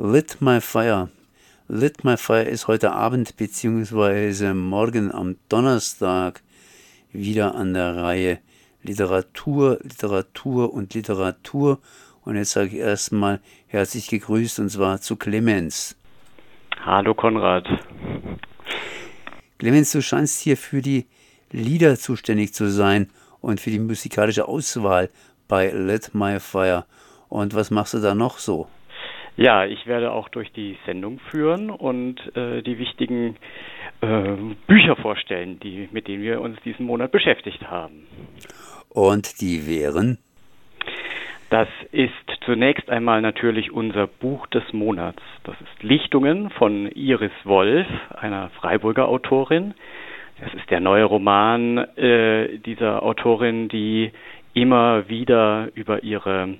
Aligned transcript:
Lit 0.00 0.36
My 0.40 0.60
Fire. 0.60 1.08
Lit 1.66 2.04
My 2.04 2.16
Fire 2.16 2.44
ist 2.44 2.68
heute 2.68 2.92
Abend 2.92 3.36
bzw. 3.36 4.54
morgen 4.54 5.10
am 5.10 5.34
Donnerstag 5.48 6.40
wieder 7.10 7.56
an 7.56 7.74
der 7.74 7.96
Reihe 7.96 8.38
Literatur, 8.84 9.80
Literatur 9.82 10.72
und 10.72 10.94
Literatur. 10.94 11.80
Und 12.24 12.36
jetzt 12.36 12.52
sage 12.52 12.68
ich 12.68 12.74
erstmal 12.74 13.40
herzlich 13.66 14.06
gegrüßt 14.06 14.60
und 14.60 14.70
zwar 14.70 15.00
zu 15.00 15.16
Clemens. 15.16 15.96
Hallo 16.86 17.12
Konrad. 17.12 17.66
Clemens, 19.58 19.90
du 19.90 20.00
scheinst 20.00 20.38
hier 20.38 20.56
für 20.56 20.80
die 20.80 21.08
Lieder 21.50 21.96
zuständig 21.96 22.54
zu 22.54 22.70
sein 22.70 23.10
und 23.40 23.58
für 23.58 23.70
die 23.70 23.80
musikalische 23.80 24.46
Auswahl 24.46 25.10
bei 25.48 25.70
Let 25.72 26.14
My 26.14 26.38
Fire. 26.38 26.84
Und 27.28 27.56
was 27.56 27.72
machst 27.72 27.94
du 27.94 27.98
da 27.98 28.14
noch 28.14 28.38
so? 28.38 28.68
Ja, 29.38 29.64
ich 29.64 29.86
werde 29.86 30.10
auch 30.10 30.28
durch 30.28 30.50
die 30.50 30.76
Sendung 30.84 31.20
führen 31.30 31.70
und 31.70 32.16
äh, 32.36 32.60
die 32.60 32.76
wichtigen 32.80 33.36
äh, 34.00 34.34
Bücher 34.66 34.96
vorstellen, 34.96 35.60
die, 35.60 35.88
mit 35.92 36.08
denen 36.08 36.24
wir 36.24 36.40
uns 36.40 36.60
diesen 36.62 36.84
Monat 36.86 37.12
beschäftigt 37.12 37.70
haben. 37.70 38.08
Und 38.88 39.40
die 39.40 39.64
wären? 39.68 40.18
Das 41.50 41.68
ist 41.92 42.10
zunächst 42.44 42.90
einmal 42.90 43.22
natürlich 43.22 43.70
unser 43.70 44.08
Buch 44.08 44.48
des 44.48 44.64
Monats. 44.72 45.22
Das 45.44 45.54
ist 45.60 45.84
Lichtungen 45.84 46.50
von 46.50 46.90
Iris 46.90 47.30
Wolf, 47.44 47.86
einer 48.20 48.50
Freiburger 48.60 49.06
Autorin. 49.06 49.74
Das 50.40 50.52
ist 50.54 50.68
der 50.68 50.80
neue 50.80 51.04
Roman 51.04 51.78
äh, 51.96 52.58
dieser 52.58 53.04
Autorin, 53.04 53.68
die 53.68 54.10
immer 54.52 55.08
wieder 55.08 55.68
über 55.74 56.02
ihre 56.02 56.56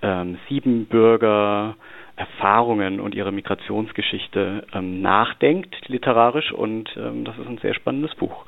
ähm, 0.00 0.38
Siebenbürger 0.48 1.76
Erfahrungen 2.16 3.00
und 3.00 3.14
ihre 3.14 3.32
Migrationsgeschichte 3.32 4.66
ähm, 4.72 5.02
nachdenkt, 5.02 5.88
literarisch. 5.88 6.52
Und 6.52 6.90
ähm, 6.96 7.24
das 7.24 7.36
ist 7.38 7.46
ein 7.46 7.58
sehr 7.58 7.74
spannendes 7.74 8.14
Buch. 8.14 8.44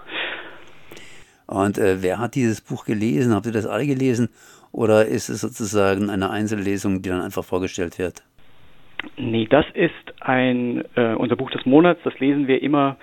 Und 1.46 1.78
äh, 1.78 2.02
wer 2.02 2.18
hat 2.18 2.34
dieses 2.34 2.60
Buch 2.60 2.84
gelesen? 2.84 3.34
Habt 3.34 3.46
ihr 3.46 3.52
das 3.52 3.66
alle 3.66 3.86
gelesen? 3.86 4.28
Oder 4.72 5.06
ist 5.06 5.28
es 5.28 5.41
sozusagen 5.41 6.10
eine 6.10 6.30
Einzellesung, 6.30 7.02
die 7.02 7.08
dann 7.08 7.20
einfach 7.20 7.44
vorgestellt 7.44 7.98
wird? 7.98 8.22
Nee, 9.16 9.46
das 9.48 9.64
ist 9.74 9.92
ein 10.20 10.84
äh, 10.94 11.14
unser 11.14 11.36
Buch 11.36 11.50
des 11.50 11.64
Monats. 11.66 12.00
Das 12.04 12.19
lesen 12.19 12.46
wir 12.46 12.62
immer 12.62 12.96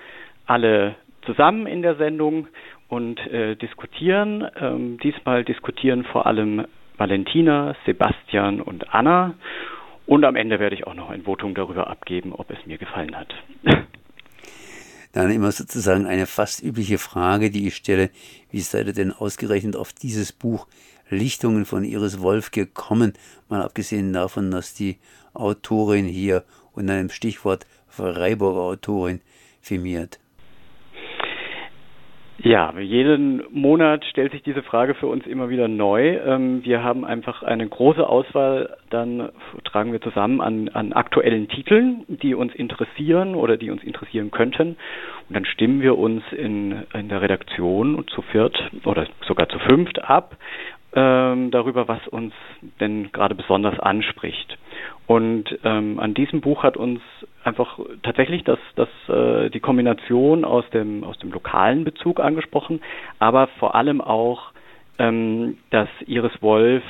alle 0.46 0.94
zusammen 1.24 1.66
in 1.66 1.82
der 1.82 1.96
Sendung 1.96 2.48
und 2.88 3.18
äh, 3.26 3.56
diskutieren. 3.56 4.46
Ähm, 4.60 4.98
diesmal 5.02 5.44
diskutieren 5.44 6.04
vor 6.04 6.26
allem 6.26 6.66
Valentina, 6.96 7.74
Sebastian 7.86 8.60
und 8.60 8.94
Anna. 8.94 9.34
Und 10.06 10.24
am 10.24 10.36
Ende 10.36 10.60
werde 10.60 10.76
ich 10.76 10.86
auch 10.86 10.94
noch 10.94 11.10
ein 11.10 11.22
Votum 11.22 11.54
darüber 11.54 11.88
abgeben, 11.88 12.32
ob 12.32 12.50
es 12.50 12.58
mir 12.66 12.78
gefallen 12.78 13.16
hat. 13.16 13.32
Dann 15.12 15.30
immer 15.30 15.52
sozusagen 15.52 16.06
eine 16.06 16.26
fast 16.26 16.62
übliche 16.62 16.98
Frage, 16.98 17.50
die 17.50 17.68
ich 17.68 17.76
stelle. 17.76 18.10
Wie 18.50 18.60
seid 18.60 18.88
ihr 18.88 18.92
denn 18.92 19.12
ausgerechnet 19.12 19.76
auf 19.76 19.92
dieses 19.92 20.32
Buch 20.32 20.66
Lichtungen 21.08 21.66
von 21.66 21.84
Iris 21.84 22.20
Wolf 22.20 22.50
gekommen? 22.50 23.12
Mal 23.48 23.62
abgesehen 23.62 24.12
davon, 24.12 24.50
dass 24.50 24.74
die 24.74 24.98
Autorin 25.32 26.06
hier 26.06 26.44
unter 26.72 26.94
einem 26.94 27.10
Stichwort 27.10 27.64
Freiburger 27.86 28.62
Autorin 28.62 29.20
firmiert. 29.60 30.18
Ja, 32.44 32.78
jeden 32.78 33.42
Monat 33.52 34.04
stellt 34.04 34.32
sich 34.32 34.42
diese 34.42 34.62
Frage 34.62 34.94
für 34.94 35.06
uns 35.06 35.26
immer 35.26 35.48
wieder 35.48 35.66
neu. 35.66 36.18
Ähm, 36.18 36.62
wir 36.62 36.84
haben 36.84 37.06
einfach 37.06 37.42
eine 37.42 37.66
große 37.66 38.06
Auswahl, 38.06 38.76
dann 38.90 39.30
tragen 39.64 39.92
wir 39.92 40.02
zusammen 40.02 40.42
an, 40.42 40.68
an 40.68 40.92
aktuellen 40.92 41.48
Titeln, 41.48 42.04
die 42.06 42.34
uns 42.34 42.54
interessieren 42.54 43.34
oder 43.34 43.56
die 43.56 43.70
uns 43.70 43.82
interessieren 43.82 44.30
könnten. 44.30 44.76
Und 45.26 45.34
dann 45.34 45.46
stimmen 45.46 45.80
wir 45.80 45.96
uns 45.96 46.22
in, 46.32 46.82
in 46.92 47.08
der 47.08 47.22
Redaktion 47.22 48.04
zu 48.08 48.20
viert 48.20 48.54
oder 48.84 49.06
sogar 49.26 49.48
zu 49.48 49.58
fünft 49.60 50.04
ab 50.04 50.36
ähm, 50.94 51.50
darüber, 51.50 51.88
was 51.88 52.06
uns 52.08 52.34
denn 52.78 53.10
gerade 53.10 53.34
besonders 53.34 53.80
anspricht. 53.80 54.58
Und 55.06 55.58
ähm, 55.64 55.98
an 55.98 56.12
diesem 56.12 56.42
Buch 56.42 56.62
hat 56.62 56.76
uns 56.76 57.00
einfach 57.44 57.78
tatsächlich 58.02 58.42
das, 58.44 58.58
das, 58.74 58.88
äh, 59.08 59.50
die 59.50 59.60
Kombination 59.60 60.44
aus 60.44 60.68
dem, 60.70 61.04
aus 61.04 61.18
dem 61.18 61.30
lokalen 61.30 61.84
Bezug 61.84 62.20
angesprochen, 62.20 62.80
aber 63.18 63.48
vor 63.58 63.74
allem 63.74 64.00
auch, 64.00 64.52
ähm, 64.98 65.58
dass 65.70 65.88
Iris 66.06 66.40
Wolf 66.40 66.82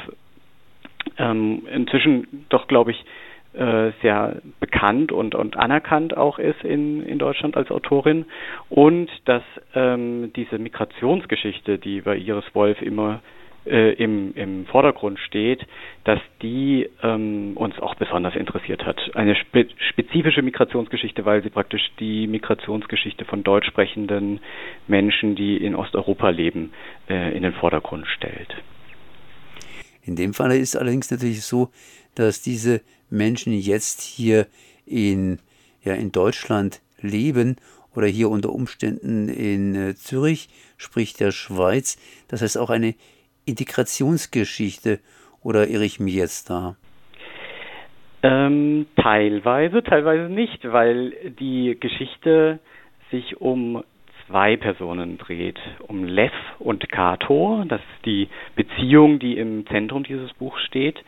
ähm, 1.18 1.66
inzwischen 1.72 2.46
doch, 2.48 2.66
glaube 2.68 2.92
ich, 2.92 3.04
äh, 3.54 3.92
sehr 4.02 4.42
bekannt 4.58 5.12
und, 5.12 5.34
und 5.34 5.56
anerkannt 5.56 6.16
auch 6.16 6.38
ist 6.38 6.62
in, 6.64 7.04
in 7.04 7.18
Deutschland 7.18 7.56
als 7.56 7.70
Autorin 7.70 8.26
und 8.68 9.08
dass 9.26 9.42
ähm, 9.74 10.32
diese 10.34 10.58
Migrationsgeschichte, 10.58 11.78
die 11.78 12.00
bei 12.00 12.16
Iris 12.16 12.44
Wolf 12.54 12.82
immer 12.82 13.20
äh, 13.66 13.92
im, 13.94 14.34
im 14.34 14.66
Vordergrund 14.66 15.18
steht, 15.18 15.66
dass 16.04 16.20
die 16.42 16.88
ähm, 17.02 17.52
uns 17.56 17.78
auch 17.78 17.94
besonders 17.94 18.34
interessiert 18.34 18.84
hat. 18.84 18.98
Eine 19.14 19.34
spe 19.36 19.66
spezifische 19.90 20.42
Migrationsgeschichte, 20.42 21.24
weil 21.24 21.42
sie 21.42 21.50
praktisch 21.50 21.82
die 21.98 22.26
Migrationsgeschichte 22.26 23.24
von 23.24 23.42
deutsch 23.42 23.66
sprechenden 23.66 24.40
Menschen, 24.86 25.34
die 25.34 25.56
in 25.56 25.74
Osteuropa 25.74 26.30
leben, 26.30 26.72
äh, 27.08 27.34
in 27.36 27.42
den 27.42 27.54
Vordergrund 27.54 28.06
stellt. 28.06 28.54
In 30.02 30.16
dem 30.16 30.34
Fall 30.34 30.52
ist 30.52 30.76
allerdings 30.76 31.10
natürlich 31.10 31.42
so, 31.42 31.70
dass 32.14 32.42
diese 32.42 32.82
Menschen 33.08 33.52
jetzt 33.54 34.02
hier 34.02 34.46
in, 34.86 35.38
ja, 35.82 35.94
in 35.94 36.12
Deutschland 36.12 36.82
leben 37.00 37.56
oder 37.94 38.06
hier 38.06 38.28
unter 38.28 38.50
Umständen 38.50 39.28
in 39.28 39.74
äh, 39.74 39.94
Zürich, 39.94 40.48
sprich 40.76 41.14
der 41.14 41.32
Schweiz. 41.32 41.96
Das 42.28 42.42
heißt 42.42 42.58
auch 42.58 42.70
eine 42.70 42.94
Integrationsgeschichte 43.46 45.00
oder 45.42 45.68
irre 45.68 45.84
ich 45.84 46.00
mich 46.00 46.14
jetzt 46.14 46.50
da? 46.50 46.76
Ähm, 48.22 48.86
teilweise, 48.96 49.82
teilweise 49.82 50.32
nicht, 50.32 50.72
weil 50.72 51.10
die 51.38 51.76
Geschichte 51.78 52.58
sich 53.10 53.40
um 53.40 53.84
zwei 54.26 54.56
Personen 54.56 55.18
dreht, 55.18 55.58
um 55.86 56.04
Lev 56.04 56.32
und 56.58 56.88
Kato. 56.90 57.64
Das 57.68 57.80
ist 57.80 58.06
die 58.06 58.28
Beziehung, 58.56 59.18
die 59.18 59.36
im 59.36 59.66
Zentrum 59.66 60.04
dieses 60.04 60.32
Buchs 60.34 60.62
steht. 60.62 61.02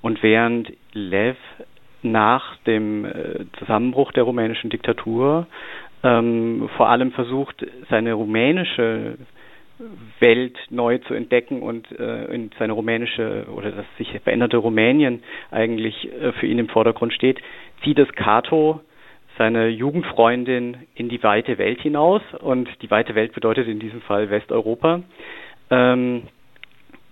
Und 0.00 0.22
während 0.22 0.72
Lev 0.94 1.36
nach 2.02 2.56
dem 2.66 3.04
äh, 3.04 3.44
Zusammenbruch 3.58 4.12
der 4.12 4.24
rumänischen 4.24 4.70
Diktatur 4.70 5.46
ähm, 6.02 6.68
vor 6.76 6.88
allem 6.88 7.12
versucht, 7.12 7.64
seine 7.88 8.14
rumänische 8.14 9.18
Welt 10.20 10.56
neu 10.70 10.98
zu 10.98 11.14
entdecken 11.14 11.62
und 11.62 11.90
äh, 11.98 12.26
in 12.26 12.50
seine 12.58 12.72
rumänische 12.72 13.46
oder 13.54 13.70
das 13.72 13.86
sich 13.98 14.10
veränderte 14.22 14.56
Rumänien 14.56 15.22
eigentlich 15.50 16.10
äh, 16.12 16.32
für 16.32 16.46
ihn 16.46 16.58
im 16.58 16.68
Vordergrund 16.68 17.12
steht, 17.12 17.40
zieht 17.82 17.98
es 17.98 18.10
Cato, 18.12 18.80
seine 19.38 19.68
Jugendfreundin, 19.68 20.76
in 20.94 21.08
die 21.08 21.22
weite 21.22 21.58
Welt 21.58 21.80
hinaus. 21.80 22.22
Und 22.40 22.68
die 22.82 22.90
weite 22.90 23.14
Welt 23.14 23.32
bedeutet 23.32 23.68
in 23.68 23.78
diesem 23.80 24.00
Fall 24.02 24.30
Westeuropa. 24.30 25.02
Ähm, 25.70 26.22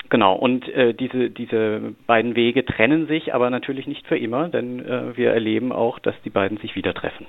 genau, 0.09 0.35
und 0.35 0.69
äh, 0.69 0.95
diese, 0.95 1.31
diese 1.31 1.95
beiden 2.07 2.37
Wege 2.37 2.65
trennen 2.65 3.07
sich, 3.07 3.35
aber 3.35 3.51
natürlich 3.51 3.87
nicht 3.87 4.07
für 4.07 4.19
immer, 4.19 4.49
denn 4.49 4.85
äh, 4.85 5.17
wir 5.17 5.31
erleben 5.33 5.73
auch, 5.73 5.99
dass 5.99 6.15
die 6.23 6.31
beiden 6.31 6.59
sich 6.59 6.77
wieder 6.77 6.95
treffen 6.95 7.27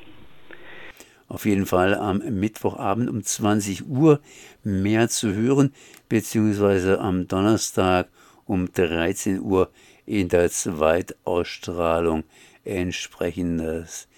auf 1.31 1.45
jeden 1.45 1.65
Fall 1.65 1.95
am 1.95 2.17
Mittwochabend 2.17 3.09
um 3.09 3.23
20 3.23 3.87
Uhr 3.87 4.19
mehr 4.63 5.07
zu 5.07 5.33
hören, 5.33 5.73
beziehungsweise 6.09 6.99
am 6.99 7.29
Donnerstag 7.29 8.09
um 8.45 8.71
13 8.73 9.39
Uhr 9.39 9.69
in 10.05 10.27
der 10.27 10.49
Zweitausstrahlung 10.49 12.25
entsprechendes. 12.65 14.09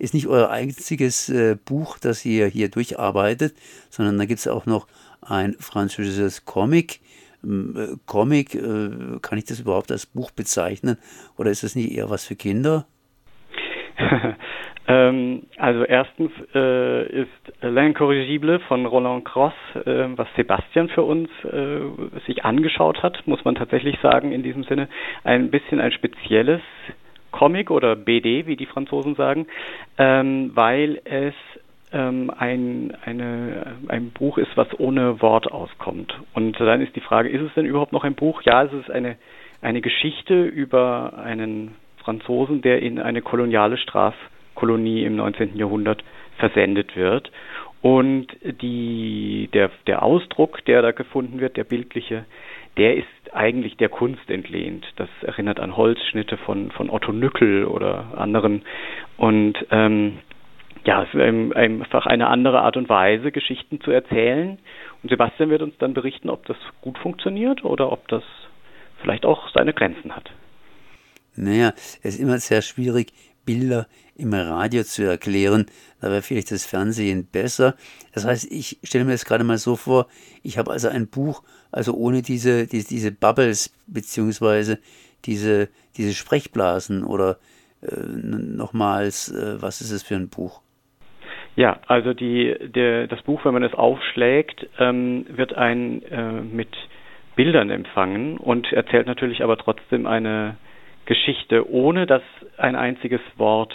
Ist 0.00 0.14
nicht 0.14 0.26
euer 0.26 0.50
einziges 0.50 1.28
äh, 1.28 1.56
Buch, 1.64 1.96
das 1.98 2.24
ihr 2.24 2.48
hier 2.48 2.68
durcharbeitet, 2.68 3.54
sondern 3.88 4.18
da 4.18 4.24
gibt 4.24 4.40
es 4.40 4.48
auch 4.48 4.66
noch 4.66 4.88
ein 5.20 5.54
französisches 5.60 6.44
Comic. 6.44 6.98
Äh, 7.44 7.96
Comic, 8.06 8.56
äh, 8.56 9.20
kann 9.22 9.38
ich 9.38 9.44
das 9.44 9.60
überhaupt 9.60 9.92
als 9.92 10.06
Buch 10.06 10.32
bezeichnen 10.32 10.98
oder 11.36 11.52
ist 11.52 11.62
das 11.62 11.76
nicht 11.76 11.92
eher 11.92 12.10
was 12.10 12.24
für 12.24 12.34
Kinder? 12.34 12.84
Ähm, 14.88 15.42
also 15.58 15.84
erstens 15.84 16.32
äh, 16.54 17.06
ist 17.22 17.62
L'Incorrigible 17.62 18.58
von 18.60 18.86
Roland 18.86 19.26
Cross, 19.26 19.52
äh, 19.74 20.06
was 20.16 20.28
Sebastian 20.34 20.88
für 20.88 21.02
uns 21.02 21.28
äh, 21.44 21.80
sich 22.26 22.44
angeschaut 22.46 23.02
hat, 23.02 23.26
muss 23.26 23.44
man 23.44 23.54
tatsächlich 23.54 23.98
sagen, 24.00 24.32
in 24.32 24.42
diesem 24.42 24.64
Sinne 24.64 24.88
ein 25.24 25.50
bisschen 25.50 25.78
ein 25.78 25.92
spezielles 25.92 26.62
Comic 27.32 27.70
oder 27.70 27.96
BD, 27.96 28.46
wie 28.46 28.56
die 28.56 28.64
Franzosen 28.64 29.14
sagen, 29.14 29.46
ähm, 29.98 30.52
weil 30.54 31.02
es 31.04 31.34
ähm, 31.92 32.32
ein, 32.36 32.96
eine, 33.04 33.76
ein 33.88 34.10
Buch 34.10 34.38
ist, 34.38 34.56
was 34.56 34.68
ohne 34.80 35.20
Wort 35.20 35.52
auskommt. 35.52 36.18
Und 36.32 36.58
dann 36.58 36.80
ist 36.80 36.96
die 36.96 37.00
Frage, 37.00 37.28
ist 37.28 37.42
es 37.42 37.52
denn 37.52 37.66
überhaupt 37.66 37.92
noch 37.92 38.04
ein 38.04 38.14
Buch? 38.14 38.40
Ja, 38.42 38.62
es 38.62 38.72
ist 38.72 38.90
eine, 38.90 39.16
eine 39.60 39.82
Geschichte 39.82 40.44
über 40.44 41.18
einen 41.22 41.74
Franzosen, 41.98 42.62
der 42.62 42.80
in 42.80 42.98
eine 42.98 43.20
koloniale 43.20 43.76
Strafkolonie 44.58 45.04
im 45.04 45.16
19. 45.16 45.56
Jahrhundert 45.56 46.02
versendet 46.38 46.96
wird. 46.96 47.30
Und 47.80 48.26
die, 48.42 49.48
der, 49.52 49.70
der 49.86 50.02
Ausdruck, 50.02 50.64
der 50.64 50.82
da 50.82 50.90
gefunden 50.90 51.40
wird, 51.40 51.56
der 51.56 51.64
bildliche, 51.64 52.24
der 52.76 52.96
ist 52.96 53.06
eigentlich 53.32 53.76
der 53.76 53.88
Kunst 53.88 54.28
entlehnt. 54.28 54.84
Das 54.96 55.08
erinnert 55.22 55.60
an 55.60 55.76
Holzschnitte 55.76 56.36
von, 56.38 56.72
von 56.72 56.90
Otto 56.90 57.12
Nückel 57.12 57.64
oder 57.66 58.18
anderen. 58.18 58.62
Und 59.16 59.54
ähm, 59.70 60.18
ja, 60.84 61.02
es 61.04 61.08
ist 61.14 61.56
einfach 61.56 62.06
eine 62.06 62.28
andere 62.28 62.62
Art 62.62 62.76
und 62.76 62.88
Weise, 62.88 63.30
Geschichten 63.30 63.80
zu 63.80 63.92
erzählen. 63.92 64.58
Und 65.02 65.10
Sebastian 65.10 65.50
wird 65.50 65.62
uns 65.62 65.74
dann 65.78 65.94
berichten, 65.94 66.30
ob 66.30 66.46
das 66.46 66.56
gut 66.80 66.98
funktioniert 66.98 67.64
oder 67.64 67.92
ob 67.92 68.08
das 68.08 68.24
vielleicht 69.02 69.24
auch 69.24 69.48
seine 69.54 69.72
Grenzen 69.72 70.16
hat. 70.16 70.30
Naja, 71.36 71.72
es 71.76 72.14
ist 72.16 72.20
immer 72.20 72.38
sehr 72.38 72.62
schwierig, 72.62 73.12
Bilder 73.48 73.86
im 74.14 74.34
Radio 74.34 74.82
zu 74.82 75.04
erklären. 75.04 75.64
Da 76.02 76.10
wäre 76.10 76.20
vielleicht 76.20 76.50
das 76.50 76.66
Fernsehen 76.66 77.26
besser. 77.32 77.76
Das 78.12 78.26
heißt, 78.26 78.52
ich 78.52 78.78
stelle 78.82 79.06
mir 79.06 79.12
das 79.12 79.24
gerade 79.24 79.42
mal 79.42 79.56
so 79.56 79.74
vor, 79.74 80.06
ich 80.42 80.58
habe 80.58 80.70
also 80.70 80.88
ein 80.88 81.08
Buch, 81.08 81.42
also 81.72 81.94
ohne 81.94 82.20
diese, 82.20 82.66
diese, 82.66 82.88
diese 82.88 83.10
Bubbles 83.10 83.74
beziehungsweise 83.86 84.78
diese, 85.24 85.70
diese 85.96 86.12
Sprechblasen 86.12 87.04
oder 87.04 87.38
äh, 87.80 87.96
nochmals, 87.96 89.30
äh, 89.30 89.62
was 89.62 89.80
ist 89.80 89.92
es 89.92 90.02
für 90.02 90.16
ein 90.16 90.28
Buch? 90.28 90.60
Ja, 91.56 91.80
also 91.86 92.12
die, 92.12 92.54
der, 92.60 93.06
das 93.06 93.22
Buch, 93.22 93.46
wenn 93.46 93.54
man 93.54 93.62
es 93.62 93.72
aufschlägt, 93.72 94.68
ähm, 94.78 95.24
wird 95.30 95.54
ein 95.54 96.02
äh, 96.02 96.42
mit 96.42 96.68
Bildern 97.34 97.70
empfangen 97.70 98.36
und 98.36 98.70
erzählt 98.74 99.06
natürlich 99.06 99.42
aber 99.42 99.56
trotzdem 99.56 100.06
eine 100.06 100.58
Geschichte, 101.08 101.70
ohne 101.70 102.06
dass 102.06 102.22
ein 102.58 102.76
einziges 102.76 103.22
Wort 103.38 103.72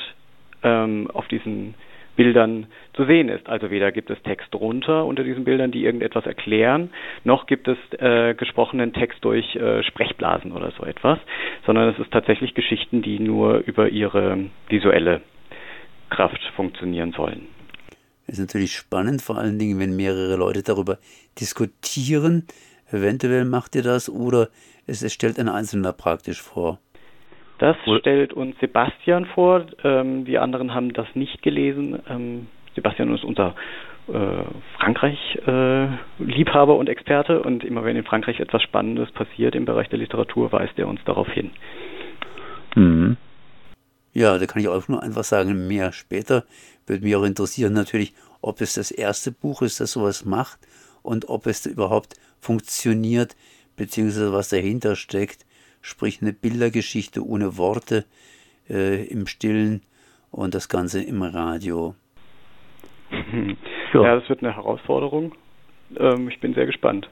ähm, 0.62 1.10
auf 1.12 1.28
diesen 1.28 1.74
Bildern 2.16 2.68
zu 2.94 3.06
sehen 3.06 3.28
ist. 3.28 3.50
Also 3.50 3.72
weder 3.72 3.92
gibt 3.92 4.12
es 4.12 4.22
Text 4.22 4.54
drunter 4.54 5.04
unter 5.04 5.24
diesen 5.24 5.44
Bildern, 5.44 5.72
die 5.72 5.84
irgendetwas 5.84 6.28
erklären, 6.28 6.92
noch 7.24 7.48
gibt 7.48 7.68
es 7.68 7.78
äh, 7.98 8.36
gesprochenen 8.36 8.94
Text 8.94 9.26
durch 9.26 9.56
äh, 9.56 9.82
Sprechblasen 9.82 10.52
oder 10.52 10.72
so 10.78 10.86
etwas, 10.86 11.18
sondern 11.66 11.90
es 11.90 11.98
ist 11.98 12.12
tatsächlich 12.12 12.54
Geschichten, 12.54 13.02
die 13.02 13.20
nur 13.20 13.64
über 13.66 13.90
ihre 13.90 14.38
visuelle 14.70 15.22
Kraft 16.12 16.40
funktionieren 16.56 17.14
sollen. 17.14 17.48
Das 18.28 18.38
ist 18.38 18.46
natürlich 18.46 18.74
spannend, 18.74 19.24
vor 19.24 19.40
allen 19.40 19.58
Dingen, 19.58 19.80
wenn 19.80 19.96
mehrere 19.96 20.36
Leute 20.36 20.62
darüber 20.62 21.00
diskutieren. 21.40 22.46
Eventuell 22.92 23.44
macht 23.44 23.74
ihr 23.76 23.82
das 23.82 24.08
oder 24.08 24.50
es, 24.86 25.02
es 25.02 25.14
stellt 25.14 25.40
ein 25.40 25.50
Einzelner 25.50 25.94
praktisch 25.94 26.40
vor. 26.40 26.78
Das 27.60 27.78
stellt 28.00 28.34
uns 28.34 28.60
Sebastian 28.60 29.26
vor. 29.28 29.66
Ähm, 29.84 30.26
die 30.26 30.38
anderen 30.38 30.74
haben 30.74 30.94
das 30.94 31.08
nicht 31.14 31.42
gelesen. 31.42 32.00
Ähm, 32.10 32.48
Sebastian 32.76 33.14
ist 33.14 33.24
unser 33.24 33.56
äh, 34.08 34.44
Frankreich-Liebhaber 34.78 36.74
äh, 36.74 36.78
und 36.78 36.90
Experte 36.90 37.42
und 37.42 37.64
immer 37.64 37.86
wenn 37.86 37.96
in 37.96 38.04
Frankreich 38.04 38.40
etwas 38.40 38.64
Spannendes 38.64 39.12
passiert 39.12 39.56
im 39.56 39.66
Bereich 39.66 39.88
der 39.90 40.00
Literatur, 40.00 40.52
weist 40.52 40.78
er 40.78 40.88
uns 40.88 41.00
darauf 41.06 41.30
hin. 41.30 41.52
Mhm. 42.76 43.18
Ja, 44.14 44.38
da 44.38 44.46
kann 44.46 44.62
ich 44.62 44.68
auch 44.68 44.88
nur 44.88 45.02
einfach 45.02 45.24
sagen, 45.24 45.68
mehr 45.68 45.92
später. 45.92 46.44
Würde 46.86 47.04
mich 47.04 47.16
auch 47.16 47.24
interessieren 47.24 47.74
natürlich, 47.74 48.14
ob 48.42 48.62
es 48.62 48.74
das 48.76 48.92
erste 48.92 49.32
Buch 49.32 49.62
ist, 49.62 49.80
das 49.80 49.94
sowas 49.94 50.26
macht 50.26 50.60
und 51.02 51.30
ob 51.30 51.48
es 51.48 51.66
überhaupt 51.66 52.16
funktioniert, 52.40 53.36
beziehungsweise 53.78 54.34
was 54.34 54.50
dahinter 54.50 54.96
steckt 54.96 55.46
sprich 55.84 56.22
eine 56.22 56.34
Bildergeschichte 56.34 57.24
ohne 57.24 57.58
Worte 57.58 58.06
äh, 58.68 59.06
im 59.06 59.28
Stillen 59.28 59.84
und 60.32 60.56
das 60.56 60.70
Ganze 60.70 61.04
im 61.04 61.22
Radio. 61.22 61.94
Ja, 63.94 64.16
das 64.16 64.28
wird 64.28 64.42
eine 64.42 64.56
Herausforderung. 64.56 65.36
Ähm, 66.00 66.28
ich 66.28 66.40
bin 66.40 66.56
sehr 66.56 66.66
gespannt. 66.66 67.08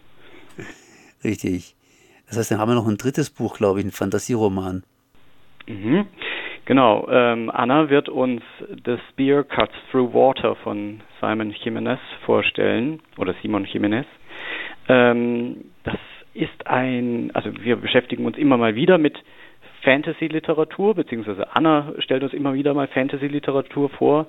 Richtig. 1.24 1.76
Das 2.28 2.40
heißt, 2.40 2.50
dann 2.50 2.58
haben 2.58 2.72
wir 2.72 2.76
noch 2.76 2.88
ein 2.88 2.98
drittes 2.98 3.30
Buch, 3.30 3.56
glaube 3.56 3.80
ich, 3.80 3.86
ein 3.86 3.92
Fantasieroman. 3.92 4.84
Mhm. 5.68 6.08
Genau. 6.66 7.08
Ähm, 7.08 7.52
Anna 7.52 7.92
wird 7.92 8.10
uns 8.10 8.42
The 8.84 8.98
Spear 9.12 9.44
Cuts 9.44 9.76
Through 9.92 10.12
Water 10.16 10.56
von 10.56 11.02
Simon 11.20 11.52
Jimenez 11.52 12.00
vorstellen 12.26 13.00
oder 13.18 13.36
Simon 13.44 13.66
Jimenez. 13.66 14.08
Ähm, 14.88 15.66
das 15.84 16.00
ist 16.34 16.68
ein, 16.68 17.32
also 17.34 17.52
wir 17.62 17.76
beschäftigen 17.76 18.26
uns 18.26 18.38
immer 18.38 18.58
mal 18.58 18.76
wieder 18.76 18.98
mit 18.98 19.18
Fantasy-Literatur, 19.84 20.96
beziehungsweise 20.96 21.56
Anna 21.56 21.94
stellt 22.00 22.24
uns 22.24 22.34
immer 22.34 22.54
wieder 22.54 22.74
mal 22.74 22.88
Fantasy-Literatur 22.88 23.90
vor, 23.90 24.28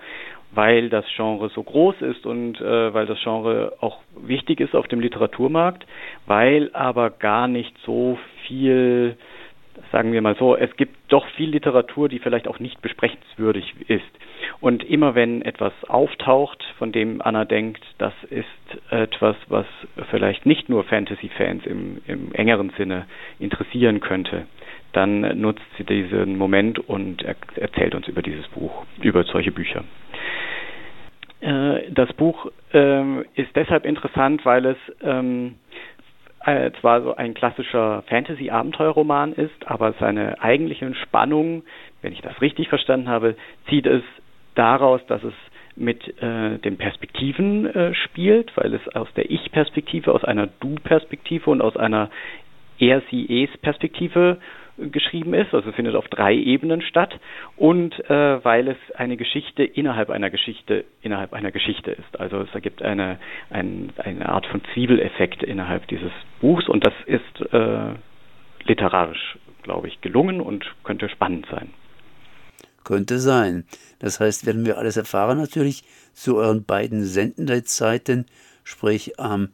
weil 0.53 0.89
das 0.89 1.05
Genre 1.15 1.51
so 1.51 1.63
groß 1.63 2.01
ist 2.03 2.27
und 2.27 2.61
äh, 2.61 2.95
weil 2.95 3.07
das 3.07 3.19
Genre 3.23 3.75
auch 3.81 3.99
wichtig 4.17 4.61
ist 4.61 4.75
auf 4.75 4.89
dem 4.89 5.01
Literaturmarkt, 5.01 5.87
weil 6.27 6.71
aber 6.73 7.11
gar 7.11 7.49
nicht 7.49 7.75
so 7.85 8.19
viel 8.47 9.17
sagen 9.91 10.13
wir 10.13 10.23
mal 10.23 10.37
so, 10.37 10.57
es 10.57 10.75
gibt 10.77 10.97
doch 11.09 11.27
viel 11.37 11.51
Literatur, 11.51 12.09
die 12.09 12.19
vielleicht 12.19 12.47
auch 12.49 12.59
nicht 12.59 12.81
besprechenswürdig 12.83 13.75
ist. 13.89 14.05
Und 14.63 14.85
immer 14.85 15.17
wenn 15.17 15.43
etwas 15.43 15.73
auftaucht, 15.89 16.63
von 16.79 16.93
dem 16.93 17.21
Anna 17.21 17.45
denkt, 17.45 17.83
das 17.99 18.13
ist 18.31 18.47
etwas, 18.91 19.35
was 19.49 19.67
vielleicht 20.09 20.47
nicht 20.47 20.69
nur 20.69 20.85
Fantasy-Fans 20.85 21.67
im, 21.67 22.01
im 22.07 22.33
engeren 22.33 22.71
Sinne 22.79 23.07
interessieren 23.41 23.99
könnte, 23.99 24.47
dann 24.93 25.41
nutzt 25.41 25.65
sie 25.77 25.83
diesen 25.85 26.39
Moment 26.39 26.79
und 26.79 27.23
er 27.23 27.35
erzählt 27.57 27.97
uns 27.97 28.07
über 28.07 28.23
dieses 28.23 28.47
Buch, 28.51 28.85
über 29.01 29.25
solche 29.25 29.51
Bücher. 29.51 29.83
Äh, 31.41 31.91
das 31.91 32.13
Buch 32.13 32.47
ähm, 32.73 33.25
ist 33.35 33.51
deshalb 33.57 33.85
interessant, 33.85 34.45
weil 34.47 34.65
es 34.65 34.79
ähm, 35.03 35.57
äh, 36.45 36.71
zwar 36.81 37.03
so 37.03 37.17
ein 37.17 37.35
klassischer 37.35 38.05
Fantasy-Abenteuerroman 38.07 39.33
ist, 39.33 39.67
aber 39.67 39.93
seine 39.95 40.41
eigentliche 40.41 40.95
Spannung, 40.95 41.65
wenn 42.01 42.13
ich 42.13 42.21
das 42.21 42.41
richtig 42.41 42.69
verstanden 42.69 43.09
habe, 43.09 43.35
zieht 43.69 43.87
es 43.87 44.03
daraus, 44.55 45.01
dass 45.07 45.23
es 45.25 45.35
mit 45.75 46.07
äh, 46.23 46.59
den 46.59 46.77
Perspektiven 46.77 47.67
äh, 47.67 47.95
spielt, 47.95 48.55
weil 48.57 48.75
es 48.75 48.87
aus 48.95 49.09
der 49.17 49.31
Ich-Perspektive, 49.31 50.13
aus 50.13 50.25
einer 50.25 50.49
Du-Perspektive 50.61 51.51
und 51.51 51.63
aus 51.63 51.77
einer 51.77 52.11
Er-Sie-Es-Perspektive 52.79 54.39
geschrieben 54.79 55.35
ist, 55.35 55.53
also 55.55 55.71
findet 55.73 55.95
auf 55.95 56.09
drei 56.09 56.35
Ebenen 56.35 56.81
statt 56.83 57.19
und 57.57 57.99
äh, 58.11 58.45
weil 58.45 58.69
es 58.69 58.77
eine 58.97 59.17
Geschichte 59.17 59.65
innerhalb 59.65 60.09
einer 60.11 60.31
Geschichte 60.31 60.85
innerhalb 61.03 61.35
einer 61.35 61.53
Geschichte 61.53 61.91
ist. 61.91 62.19
Also 62.19 62.41
es 62.41 62.55
ergibt 62.55 62.83
eine, 62.83 63.19
ein, 63.51 63.91
eine 63.99 64.29
Art 64.29 64.47
von 64.47 64.63
Zwiebeleffekt 64.73 65.43
innerhalb 65.43 65.87
dieses 65.89 66.11
Buchs 66.41 66.69
und 66.69 66.87
das 66.87 66.95
ist 67.07 67.53
äh, 67.53 67.95
literarisch, 68.65 69.39
glaube 69.63 69.89
ich, 69.89 70.01
gelungen 70.01 70.41
und 70.41 70.65
könnte 70.85 71.09
spannend 71.11 71.47
sein. 71.51 71.71
Könnte 72.93 73.21
sein. 73.21 73.65
Das 74.01 74.21
heißt, 74.21 74.45
werden 74.45 74.67
wir 74.67 74.77
alles 74.77 74.99
erfahren 74.99 75.39
natürlich 75.39 75.83
zu 76.13 76.37
euren 76.37 76.67
beiden 76.67 77.07
Sendenzeiten, 77.07 78.27
sprich 78.65 79.19
am 79.19 79.49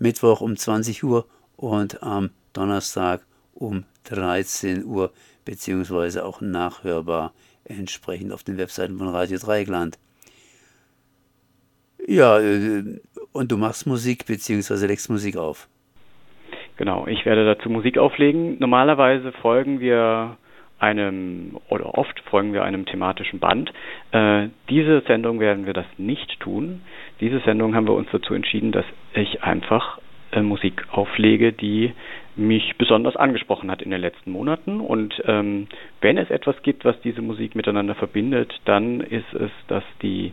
Mittwoch 0.00 0.40
um 0.40 0.56
20 0.56 1.04
Uhr 1.04 1.28
und 1.56 2.02
am 2.02 2.30
Donnerstag 2.52 3.24
um 3.54 3.84
13 4.02 4.84
Uhr, 4.84 5.12
beziehungsweise 5.44 6.24
auch 6.24 6.40
nachhörbar 6.40 7.32
entsprechend 7.62 8.32
auf 8.32 8.42
den 8.42 8.58
Webseiten 8.58 8.98
von 8.98 9.06
Radio 9.06 9.38
Dreigland. 9.38 9.96
Ja, 12.04 12.40
äh, 12.40 12.98
und 13.30 13.52
du 13.52 13.58
machst 13.58 13.86
Musik 13.86 14.26
beziehungsweise 14.26 14.88
legst 14.88 15.08
Musik 15.08 15.36
auf. 15.36 15.68
Genau, 16.78 17.06
ich 17.06 17.24
werde 17.26 17.44
dazu 17.44 17.70
Musik 17.70 17.96
auflegen. 17.96 18.58
Normalerweise 18.58 19.30
folgen 19.30 19.78
wir 19.78 20.36
einem 20.82 21.58
oder 21.68 21.96
oft 21.96 22.18
folgen 22.28 22.52
wir 22.52 22.64
einem 22.64 22.86
thematischen 22.86 23.38
Band. 23.38 23.72
Äh, 24.10 24.48
diese 24.68 25.02
Sendung 25.06 25.40
werden 25.40 25.64
wir 25.64 25.72
das 25.72 25.86
nicht 25.96 26.40
tun. 26.40 26.82
Diese 27.20 27.38
Sendung 27.40 27.74
haben 27.74 27.86
wir 27.86 27.94
uns 27.94 28.08
dazu 28.10 28.34
entschieden, 28.34 28.72
dass 28.72 28.84
ich 29.14 29.42
einfach 29.42 29.98
äh, 30.32 30.42
Musik 30.42 30.84
auflege, 30.90 31.52
die 31.52 31.92
mich 32.34 32.76
besonders 32.78 33.16
angesprochen 33.16 33.70
hat 33.70 33.82
in 33.82 33.90
den 33.90 34.00
letzten 34.00 34.32
Monaten. 34.32 34.80
Und 34.80 35.22
ähm, 35.26 35.68
wenn 36.00 36.18
es 36.18 36.30
etwas 36.30 36.60
gibt, 36.62 36.84
was 36.84 37.00
diese 37.02 37.22
Musik 37.22 37.54
miteinander 37.54 37.94
verbindet, 37.94 38.52
dann 38.64 39.00
ist 39.00 39.32
es, 39.34 39.50
dass 39.68 39.84
die, 40.02 40.32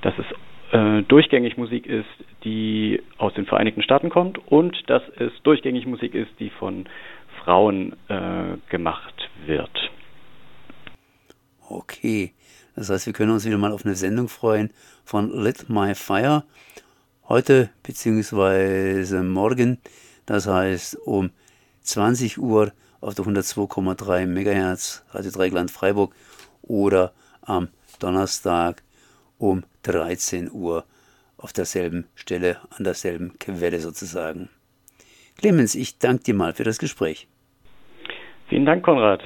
dass 0.00 0.14
es 0.18 0.26
äh, 0.72 1.02
durchgängig 1.02 1.56
Musik 1.56 1.86
ist, 1.86 2.08
die 2.44 3.02
aus 3.18 3.34
den 3.34 3.46
Vereinigten 3.46 3.82
Staaten 3.82 4.08
kommt 4.08 4.38
und 4.46 4.88
dass 4.88 5.02
es 5.18 5.32
durchgängig 5.42 5.86
Musik 5.86 6.14
ist, 6.14 6.30
die 6.38 6.50
von 6.50 6.86
Frauen 7.44 7.94
äh, 8.08 8.56
gemacht 8.70 9.29
wird. 9.46 9.70
Okay, 11.68 12.34
das 12.74 12.90
heißt, 12.90 13.06
wir 13.06 13.12
können 13.12 13.32
uns 13.32 13.44
wieder 13.44 13.58
mal 13.58 13.72
auf 13.72 13.84
eine 13.84 13.94
Sendung 13.94 14.28
freuen 14.28 14.72
von 15.04 15.30
Lit 15.42 15.68
My 15.68 15.94
Fire. 15.94 16.44
Heute 17.28 17.70
bzw. 17.82 19.22
morgen, 19.22 19.78
das 20.26 20.46
heißt 20.46 20.96
um 20.96 21.30
20 21.82 22.38
Uhr 22.38 22.72
auf 23.00 23.14
der 23.14 23.24
102,3 23.24 24.26
MHz 24.26 25.04
Radio 25.10 25.30
Dreigland 25.30 25.70
Freiburg 25.70 26.14
oder 26.62 27.12
am 27.42 27.68
Donnerstag 27.98 28.82
um 29.38 29.64
13 29.82 30.50
Uhr 30.50 30.84
auf 31.36 31.52
derselben 31.52 32.06
Stelle, 32.14 32.58
an 32.70 32.84
derselben 32.84 33.38
Quelle 33.38 33.80
sozusagen. 33.80 34.50
Clemens, 35.36 35.74
ich 35.74 35.98
danke 35.98 36.24
dir 36.24 36.34
mal 36.34 36.52
für 36.52 36.64
das 36.64 36.78
Gespräch. 36.78 37.28
Vielen 38.50 38.66
Dank, 38.66 38.82
Konrad. 38.82 39.22